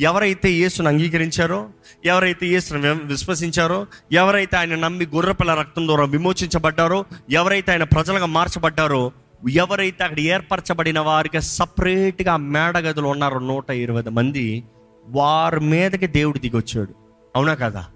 [0.00, 1.66] ఎవరైతే యేసును అంగీకరించారో
[2.04, 9.12] ఎవరైతే యేసును విశ్వసించారో ఎవరైతే ఆయన నమ్మి గుర్రపిల్ల రక్తం ద్వారా విమోచించబడ్డారో ఎవరైతే ఆయన ప్రజలుగా మార్చబడ్డారో
[9.50, 14.64] ఎవరైతే అక్కడ ఏర్పరచబడిన వారికి సపరేట్గా మేడగదులు ఉన్నారో నూట ఇరవై మంది
[15.08, 16.94] వారి మీదకి దేవుడు దిగి వచ్చాడు
[17.36, 17.86] అవునా కదా?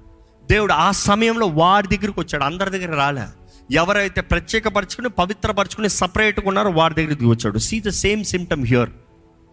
[0.50, 2.44] దేవుడు ఆ సమయంలో వారి దగ్గరికి వచ్చాడు.
[2.44, 3.22] అందరి దగ్గర రాలే.
[3.70, 8.90] ఎవరైతే ప్రత్యేకపరచుకుని పవిత్రపరచుకుని సపరేట్గా ఉన్నారో వారి దగ్గరికి దిగి వచ్చాడు see the same symptom here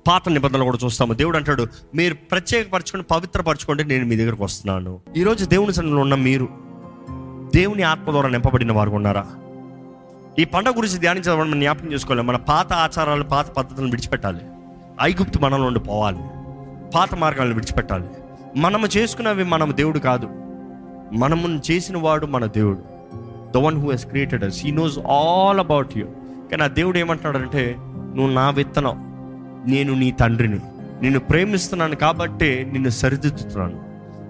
[0.08, 1.13] పాత నిబంధనలు కూడా చూస్తాము.
[1.13, 5.00] దేవుడు అంటాడు మీరు ప్రత్యేకపరచుకుని పవిత్రపరచుకుంటే నేను మీ దగ్గరకు వస్తున్నాను.
[5.18, 6.50] ఈరోజు దేవుని సన్నిలో ఉన్న మీరు
[7.56, 9.26] దేవుని ఆత్మ ద్వారా నింపబడిన వారు ఉన్నారా?
[10.39, 12.22] ఈ పండుగ గురించి ధ్యానించడం మనం జ్ఞాపకం చేసుకోవాలి.
[12.22, 14.42] మన పాత ఆచారాలు పాత పద్ధతులను విడిచిపెట్టాలి.
[15.02, 16.20] ఐగుప్తు మనలో ఉండి పోవాలి.
[16.95, 18.06] పాత మార్గాలను విడిచిపెట్టాలి.
[18.56, 20.29] మనము చేసుకున్నవి మనం దేవుడు కాదు.
[21.13, 22.79] మనము చేసిన వాడు మన దేవుడు.
[23.53, 26.06] The one who has created us he knows all about you
[26.51, 27.75] కానీ ఆ దేవుడు ఏమంటున్నాడంటే
[28.15, 28.95] నువ్వు నా విత్తనం.
[29.67, 30.60] నేను నీ తండ్రిని.
[31.01, 33.84] నిన్ను ప్రేమిస్తున్నాను కాబట్టే నిన్ను సరిదిద్దుతున్నాను.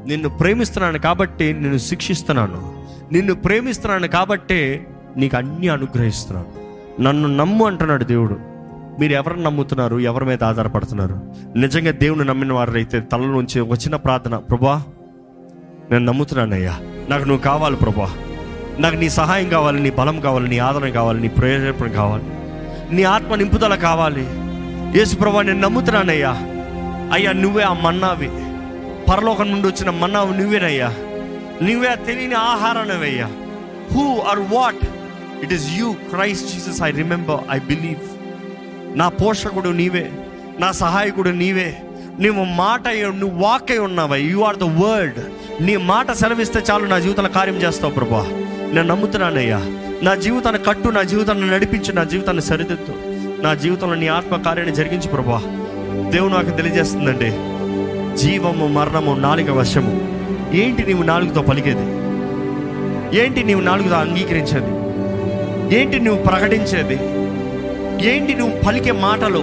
[0.08, 2.84] నిన్ను ప్రేమిస్తున్నాను కాబట్టి నిన్ను శిక్షిస్తున్నాను.
[3.12, 6.64] నిన్ను ప్రేమిస్తున్నాను కాబట్టే నీకు అన్నీ అనుగ్రహిస్తున్నాను.
[7.02, 8.53] నన్ను నమ్ము అంటున్నాడు దేవుడు.
[9.00, 10.00] మీరు ఎవరిని నమ్ముతున్నారు?
[10.00, 11.20] ఎవరి మీద ఆధారపడుతున్నారు?
[11.56, 14.84] నిజంగా దేవుని నమ్మిన వారైతే తల నుంచి వచ్చిన ప్రార్థన ప్రభా
[15.92, 16.80] నేను నమ్ముతున్నానయ్యా.
[17.10, 18.14] నాకు నువ్వు కావాలి ప్రభా.
[18.80, 22.24] నాకు నీ సహాయం కావాలి నీ బలం కావాలి నీ ఆదరణ కావాలి నీ ప్రయోజనం కావాలి.
[22.96, 24.28] నీ ఆత్మ నింపుదల కావాలి.
[25.00, 26.38] యేసు ప్రభా నేను నమ్ముతున్నానయ్యా.
[27.14, 28.28] అయ్యా నువ్వే ఆ మన్నావి.
[29.12, 30.88] పరలోకం నుండి వచ్చిన మన్నావు నువ్వేనయ్యా.
[31.64, 33.26] నువ్వే తెలియని ఆహారానవయ్యా.
[33.94, 34.88] Who are what
[35.44, 38.13] it is you Christ Jesus I remember I believe
[38.96, 40.12] నా పోషకుడు నీవే
[40.60, 41.78] నా సహాయకుడు నీవే.
[42.22, 44.16] నువ్వు మాట నువ్వు వాకే ఉన్నావా.
[44.16, 45.16] యు ఆర్ ద వర్డ్
[45.64, 48.28] నీ మాట సెలవిస్తే చాలు నా జీవితంలో కార్యం చేస్తావు ప్రభా.
[48.74, 49.62] నేను నమ్ముతున్నానయ్యా.
[50.04, 52.96] నా జీవితాన్ని కట్టు నా జీవితాన్ని నడిపించు నా జీవితాన్ని సరిదిద్దు.
[53.44, 55.42] నా జీవితంలో నీ ఆత్మ కార్యాన్ని జరిగించు ప్రభా.
[56.10, 57.30] దేవుడు నాకు తెలియజేస్తుందండి.
[58.18, 60.24] జీవము మరణము నాలుక వశము.
[60.54, 62.04] ఏంటి నీవు నాలుగుతో పలికేది?
[63.20, 64.84] ఏంటి నీవు నాలుగుతో అంగీకరించేది?
[65.80, 67.23] ఏంటి నువ్వు ప్రకటించేది?
[68.04, 69.40] ఏంటి నువ్వు పలికే మాటలు?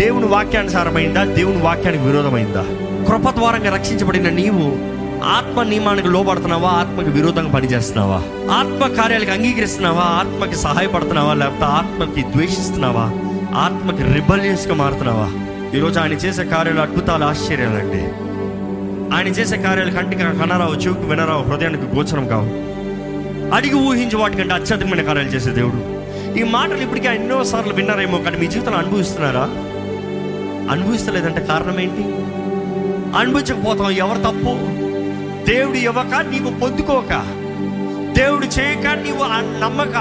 [0.00, 1.24] దేవుని వాక్యానుసారమైందా?
[1.24, 2.62] దేవుని వాక్యానికి విరోధమైందా?
[3.08, 4.78] కృప ద్వారంగా రక్షించబడిన నీవు
[5.24, 6.68] ఆత్మ నియమానికి లోబడుతున్నావా?
[6.68, 8.16] ఆత్మకి విరోధంగా పనిచేస్తున్నావా?
[8.54, 10.02] ఆత్మ కార్యాలకు అంగీకరిస్తున్నావా?
[10.02, 11.34] ఆత్మకి సహాయపడుతున్నావా?
[11.34, 13.02] లేకపోతే ఆత్మకి ద్వేషిస్తున్నావా?
[13.58, 15.30] ఆత్మకి రిబలియస్గా మారుతున్నావా?
[15.76, 18.02] ఈరోజు ఆయన చేసే కార్యాలు అద్భుతాలు ఆశ్చర్యాలండి
[19.16, 22.70] ఆయన చేసే కార్యాలు కంటికి కనరావు చెవుకు వినరావు హృదయానికి గోచరం కావు.
[23.54, 25.99] అడిగి ఊహించి వాటికంటే అత్యధికమైన కార్యాలు చేసే దేవుడు.
[26.36, 29.42] ఈ మాటలు ఇప్పటికే ఎన్నో సార్లు విన్నారేమో కానీ మీ జీవితంలో అనుభవిస్తున్నారా?
[30.70, 32.02] అనుభవిస్తలేదంటే కారణం ఏంటి?
[33.18, 34.80] అనుభవించకపోతాం ఎవరు తప్పు?
[35.50, 37.12] దేవుడు ఇవ్వక నీవు పొందుకోక.
[38.16, 39.24] దేవుడు చేయక నీవు
[39.60, 39.96] నమ్మక.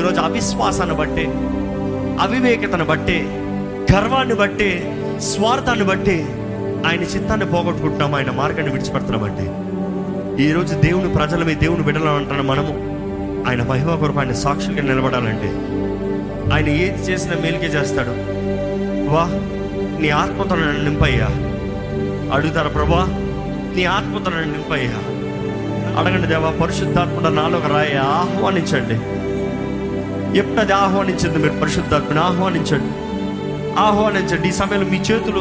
[0.00, 1.24] ఈరోజు అవిశ్వాసాన్ని బట్టే
[2.20, 3.26] అవివేకతను బట్టే
[3.92, 6.26] గర్వాన్ని బట్టే స్వార్థాన్ని బట్టే
[6.86, 8.14] ఆయన చిత్తాన్ని పోగొట్టుకుంటున్నాం.
[8.14, 9.60] ఆయన మార్గాన్ని విడిచిపెడుతున్నామంటే
[10.44, 12.93] ఈరోజు దేవుని ప్రజలమే దేవుని బిడ్డలు అంటున్న మనము
[13.46, 15.48] ఆయన మహిమ కొరకు ఆయన సాక్షులుగా నిలబడాలంటే
[16.54, 18.08] ఆయన ఏది చేసినా మేలుకే చేస్తాడు.
[19.10, 19.24] వా
[20.00, 21.28] నీ ఆత్మతో నన్ను నింపయ్యా.
[22.34, 23.06] అడుగుతారు ప్రభా
[23.76, 24.92] నీ ఆత్మతో నన్ను నింపయ్యా.
[25.98, 28.94] అడగండి దేవా పరిశుద్ధాత్మ నాలోకి రాయ ఆహ్వానించండి.
[30.38, 32.18] ఎప్పుడది ఆహ్వానించింది మీరు పరిశుద్ధాత్మని?
[32.18, 32.92] ఆహ్వానించండి.
[33.78, 34.48] ఆహ్వానించండి.
[34.48, 35.40] ఈ సమయంలో మీ చేతులు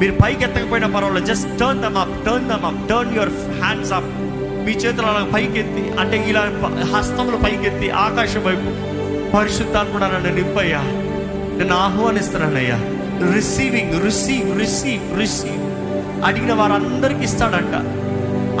[0.00, 1.26] మీరు పైకి ఎత్తకపోయినా పర్వాలేదు.
[1.26, 4.04] Just turn them up turn them up turn your hands up
[4.64, 6.40] మీ చేతులు అలా పైకెత్తి అంటే ఇలా
[6.96, 8.92] హస్తములు పైకెత్తి ఆకాశం వైపు
[9.36, 10.78] పరిశుద్ధాత్ముడు నన్ను నింపయ్యా.
[11.58, 12.80] నేను ఆహ్వానిస్తున్నానయ్యా.
[13.34, 15.72] రిసీవింగ్ రిసీవ్ రిసీవ్ రిసీవ్
[16.24, 17.74] అడిగిన వారందరికి ఇస్తాడంట.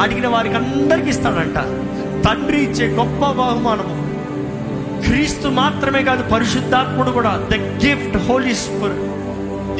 [0.00, 1.56] అడిగిన వారికి అందరికి ఇస్తాడంట.
[2.24, 4.02] తండ్రి ఇచ్చే గొప్ప బహుమానము.
[5.04, 7.48] క్రీస్తు మాత్రమే కాదు పరిశుద్ధాత్ముడు కూడా.
[7.52, 9.12] The gift holy spirit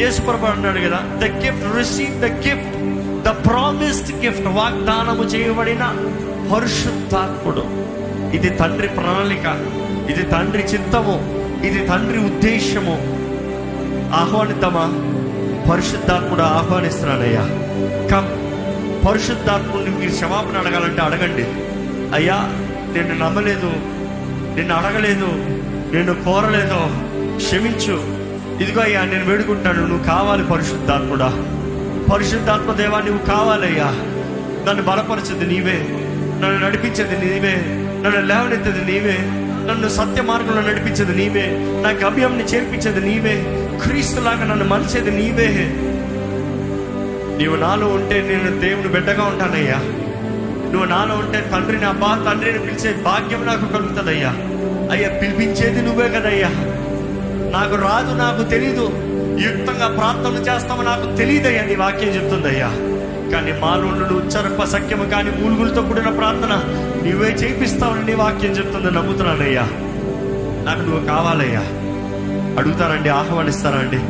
[0.01, 2.77] Yesu అన్నాడు కదా the gift receive the gift
[3.23, 5.85] the promised gift వాగ్దానము చేయబడిన
[6.55, 7.65] పరిశుద్ధాత్ముడు.
[8.37, 9.47] ఇది తండ్రి ప్రణాళిక
[10.11, 11.17] ఇది తండ్రి చిత్తము
[11.67, 12.95] ఇది తండ్రి ఉద్దేశము
[14.15, 14.87] ఆహ్వానిద్దామా?
[15.71, 17.45] పరిశుద్ధాత్ముడు ఆహ్వానిస్తున్నానయ్యా
[18.13, 18.31] కమ్
[19.07, 21.45] పరిశుద్ధాత్ముడిని మీరు క్షమాపణ అడగాలంటే అడగండి.
[22.15, 22.39] అయ్యా
[22.97, 23.73] నిన్ను నమ్మలేదు
[24.57, 25.29] నిన్ను అడగలేదు
[25.95, 26.81] నిన్ను కోరలేదు
[27.37, 27.97] క్షమించు.
[28.63, 31.52] ఇదిగో అయ్యా నేను వేడుకుంటాను నువ్వు కావాలి పరిశుద్ధాత్ముడా.
[32.13, 33.85] పరిశుద్ధాత్మ దేవా నువ్వు కావాలయ్యా.
[34.69, 35.87] నన్ను బలపరిచేది నీవే.
[36.43, 37.55] నన్ను నడిపించేది నీవే.
[38.07, 39.19] నన్ను లేవనెత్తేది నీవే.
[39.71, 41.47] నన్ను సత్య మార్గంలో నడిపించేది నీవే.
[41.83, 43.45] నా గమ్యంని చేర్పించేది నీవే.
[43.83, 45.49] క్రీస్తులాగా నన్ను మలిచేది నీవే.
[47.39, 49.77] నీవు నాలో ఉంటే నేను దేవుని బిడ్డగా ఉంటానయ్యా.
[50.73, 54.31] నువ్వు నాలో ఉంటే తండ్రిని అబ్బా తండ్రిని పిలిచే భాగ్యం నాకు కలుగుతుందయ్యా.
[54.91, 56.49] అయ్యా పిలిపించేది నువ్వే కదయ్యా.
[57.53, 59.12] నాకు రాదు నాకు తెలీదు.
[59.39, 62.69] యుక్తంగా ప్రార్థన చేస్తామో నాకు తెలియదయ్యా నీ వాక్యం చెప్తుందయ్యా.
[63.33, 66.53] కానీ మానవుడు ఉచ్చరప సఖ్యము కానీ మూలుగులతో కూడిన ప్రార్థన
[67.07, 69.63] నువ్వే చేపిస్తావని నీ వాక్యం చెప్తుంది నమ్ముతున్నానయ్యా.
[70.65, 71.63] నాకు నువ్వు కావాలయ్యా.
[72.59, 74.01] అడుగుతారండి ఆహ్వానిస్తారండి.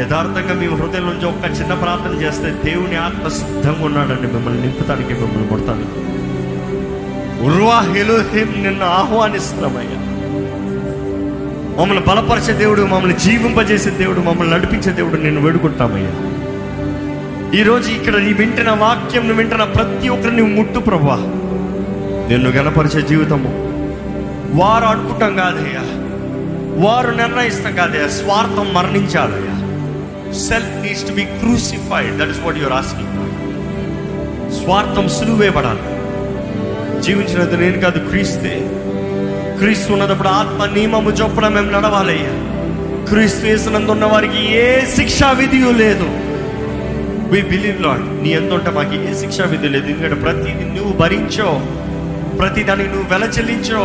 [0.00, 5.48] యథార్థంగా మీ హృదయం నుంచి ఒక్క చిన్న ప్రార్థన చేస్తే దేవుని ఆత్మ సిద్ధంగా ఉన్నాడండి మిమ్మల్ని నింపుతానికి మిమ్మల్ని
[5.48, 6.06] కొడతాను
[7.46, 10.02] ఉర్వా హెలోహిం నిన్ను ఆహ్వానిస్తున్నామయ్యా.
[11.76, 16.12] మమ్మల్ని బలపరిచే దేవుడు మమ్మల్ని జీవింపజేసే దేవుడు మమ్మల్ని నడిపించే దేవుడు నేను వేడుకుంటామయ్యా.
[17.60, 21.16] ఈరోజు ఇక్కడ నీ వింటున్న వాక్యం నువ్వు వింటున్న ప్రతి ఒక్కరిని ముట్టు ప్రభా
[22.28, 23.48] నిన్ను గనపరిచే జీవితము.
[24.54, 25.82] వారు అనుకుంటాం కాదయ్యా.
[26.86, 28.08] వారు నిర్ణయిస్తాం కాదయ్యా.
[28.08, 29.56] స్వార్థం మరణించాలయ్యా.
[30.32, 33.26] Self needs to be crucified that is what your asking
[34.64, 35.80] స్వార్థం సులువేయబడాలి
[37.02, 38.70] జీవించినది నేను కాదు క్రీస్తే.
[39.58, 42.32] క్రీస్తు ఉన్నప్పుడు ఆత్మ నియమము చొప్పున మేము నడవాలయ్యా.
[43.08, 46.08] క్రీస్తు వేసినందు ఉన్న వారికి ఏ శిక్షా విధియు లేదు.
[47.30, 49.86] వి బిలీవ్ లాడ్ నీ ఎంత ఉంటే మాకు ఏ శిక్షా విధి లేదు.
[49.88, 51.48] ఎందుకంటే ప్రతిదీ నువ్వు భరించో
[52.40, 53.82] ప్రతి దానికి నువ్వు వెల చెల్లించో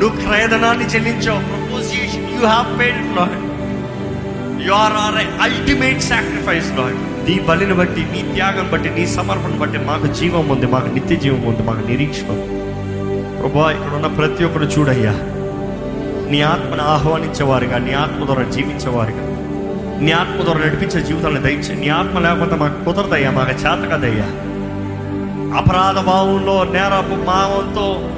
[0.00, 3.38] నువ్వు క్రయధనాన్ని చెల్లించో proposition you have paid Lord
[4.66, 9.78] you are are ultimate sacrifice Lord నీ బలిని బట్టి నీ త్యాగం బట్టి నీ సమర్పణ బట్టి
[9.78, 12.55] మాకు జీవం ఉంది మాకు నిత్య జీవం ఉంది మాకు నిరీక్షణ ఉంది.
[13.38, 15.12] ప్రభా ఇక్కడ ఉన్న ప్రతి ఒక్కరు చూడయ్యా.
[16.30, 19.22] నీ ఆత్మను ఆహ్వానించేవారుగా నీ ఆత్మ ద్వారా జీవించేవారుగా.
[20.00, 24.24] నీ ఆత్మ ద్వారా నడిపించే జీవితాలను దయచే నీ ఆత్మ లేకపోతే మాకు కుదరదయ్యా మాకు చేతకదయ్యా.
[25.58, 28.10] అపరాధ భావంలో నేరపు భావంతో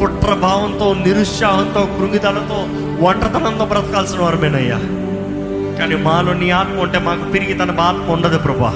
[0.00, 2.66] కుట్ర భావంతో నిరుత్సాహంతో కృంగితనంతో
[3.06, 4.78] ఒంటరితనంతో బ్రతకాల్సిన వారమేనయ్యా.
[5.78, 8.70] కానీ మాలో నీ ఆత్మ ఉంటే మాకు పెరిగి తన ఆత్మ ఉండదు ప్రభా.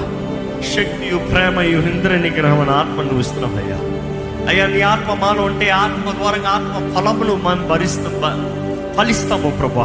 [0.75, 4.00] శక్తియు ప్రేమయు ఇంద్ర నిగ్రహం అనే ఆత్మ నువ్వు ఇస్తున్నావయ్యా.
[4.47, 8.13] అయ్యా నీ ఆత్మ మాలో ఉంటే ఆత్మ ద్వారా ఆత్మ ఫలములు మనం భరిస్తాం
[8.97, 9.83] ఫలిస్తాము ప్రభా.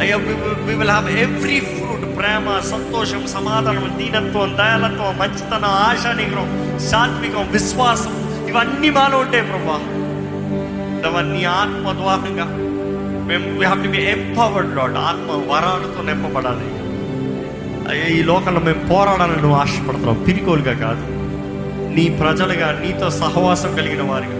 [0.00, 7.48] అయ్యా we will have every fruit ప్రేమ సంతోషం సమాధానం దీనత్వం దయాలత్వం మంచితనం ఆశ నిగ్రహం సాత్వికం
[7.50, 9.80] విశ్వాసం ఇవన్నీ మాలో ఉంటాయి ప్రభా.
[11.08, 12.44] అవన్నీ ఆత్మ ద్వారంగా
[13.26, 16.68] మేము we have to be empowered Lord ఆత్మ వరాలతో నింపబడాలి.
[17.90, 20.24] అయ్యా ఈ లోకంలో మేము పోరాడాలని నువ్వు ఆశపడుతున్నావు.
[20.24, 21.21] పిరికోలుగా కాదు.
[21.94, 24.38] నీ ప్రజలుగా నీతో సహవాసం కలిగిన వారిగా.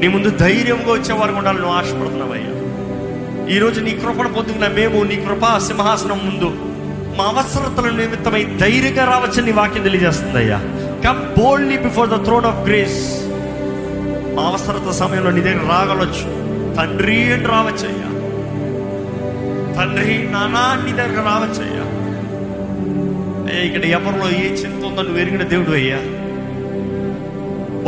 [0.00, 2.52] నీ ముందు ధైర్యంగా వచ్చేవారు ఉండాలని నువ్వు ఆశపడుతున్నావయ్యా.
[3.54, 6.48] ఈరోజు నీ కృపను పొందుకున్న మేము నీ కృపా సింహాసనం ముందు
[7.18, 10.58] మా అవసరతల నిమిత్తమై ధైర్యంగా రావచ్చని నీ వాక్యం తెలియజేస్తుంది అయ్యా
[11.04, 13.00] come boldly before the throne of grace
[14.36, 16.26] మా అవసరత సమయంలో నీ దగ్గర రాగలొచ్చు.
[16.76, 18.08] తండ్రి అని రావచ్చు అయ్యా
[19.78, 21.84] తండ్రి నానా నీ దగ్గర రావచ్చు అయ్యా
[23.62, 25.98] ఇక్కడ ఎవరిలో ఏ చింత ఉందో నువ్వు ఎరిగిన దేవుడు అయ్యా.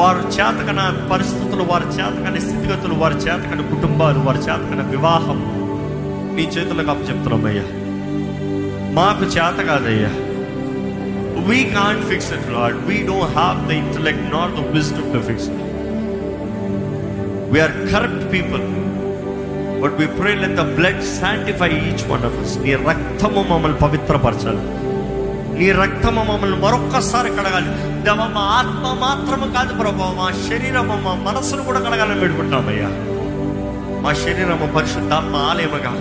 [0.00, 5.38] వారు చేతకన పరిస్థితులు వారి చేతకని స్థితిగతులు వారి చేతకని కుటుంబాలు వారి చేతకన వివాహం
[6.36, 7.42] నీ చేతులకు అప్పు చెప్తున్నాం
[8.94, 10.10] మాకు చేత కాదయ్యా.
[11.48, 15.48] We can't fix it Lord we don't have the intellect not the wisdom to fix
[15.48, 15.60] it
[17.52, 18.62] we are corrupt people
[19.82, 24.62] but we pray let the blood sanctify each one of us నీ రక్తము మమ్మల్ని పవిత్రపరచాలి.
[25.58, 27.89] నీ రక్తము మమ్మల్ని మరొక్కసారి కడగాలి.
[28.04, 32.90] దేవా మా ఆత్మ మాత్రము కాదు ప్రభావ మా శరీరము మా మనసును కూడా కడగాలని పెట్టుకుంటామయ్యా
[34.04, 35.92] మా శరీరము పరిశుద్ధాత్మ ఆలయముగా.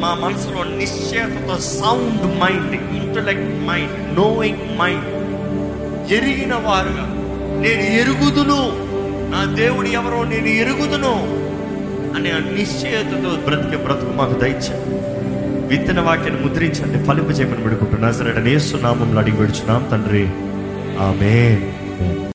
[0.00, 5.08] మా మనసులో నిశ్చేతతో sound mind intellect mind knowing mind
[6.12, 7.06] ఎరిగిన వారుగా.
[7.60, 8.60] నేను ఎరుగుదును.
[9.30, 11.14] నా దేవుడు ఎవరో నేను ఎరుగుదును
[12.16, 14.94] అనే నిశ్చయతతో బ్రతికే బ్రతుకు మాకు దయచండి
[15.66, 20.28] విత్తన వాక్యాన్ని ముద్రించండి ఫలింప చేయమని పెడుకుంటున్నా సరే నేస్తున్నామంలో అడిగి పెడుచున్నాం తండ్రి.
[20.96, 22.14] Amém.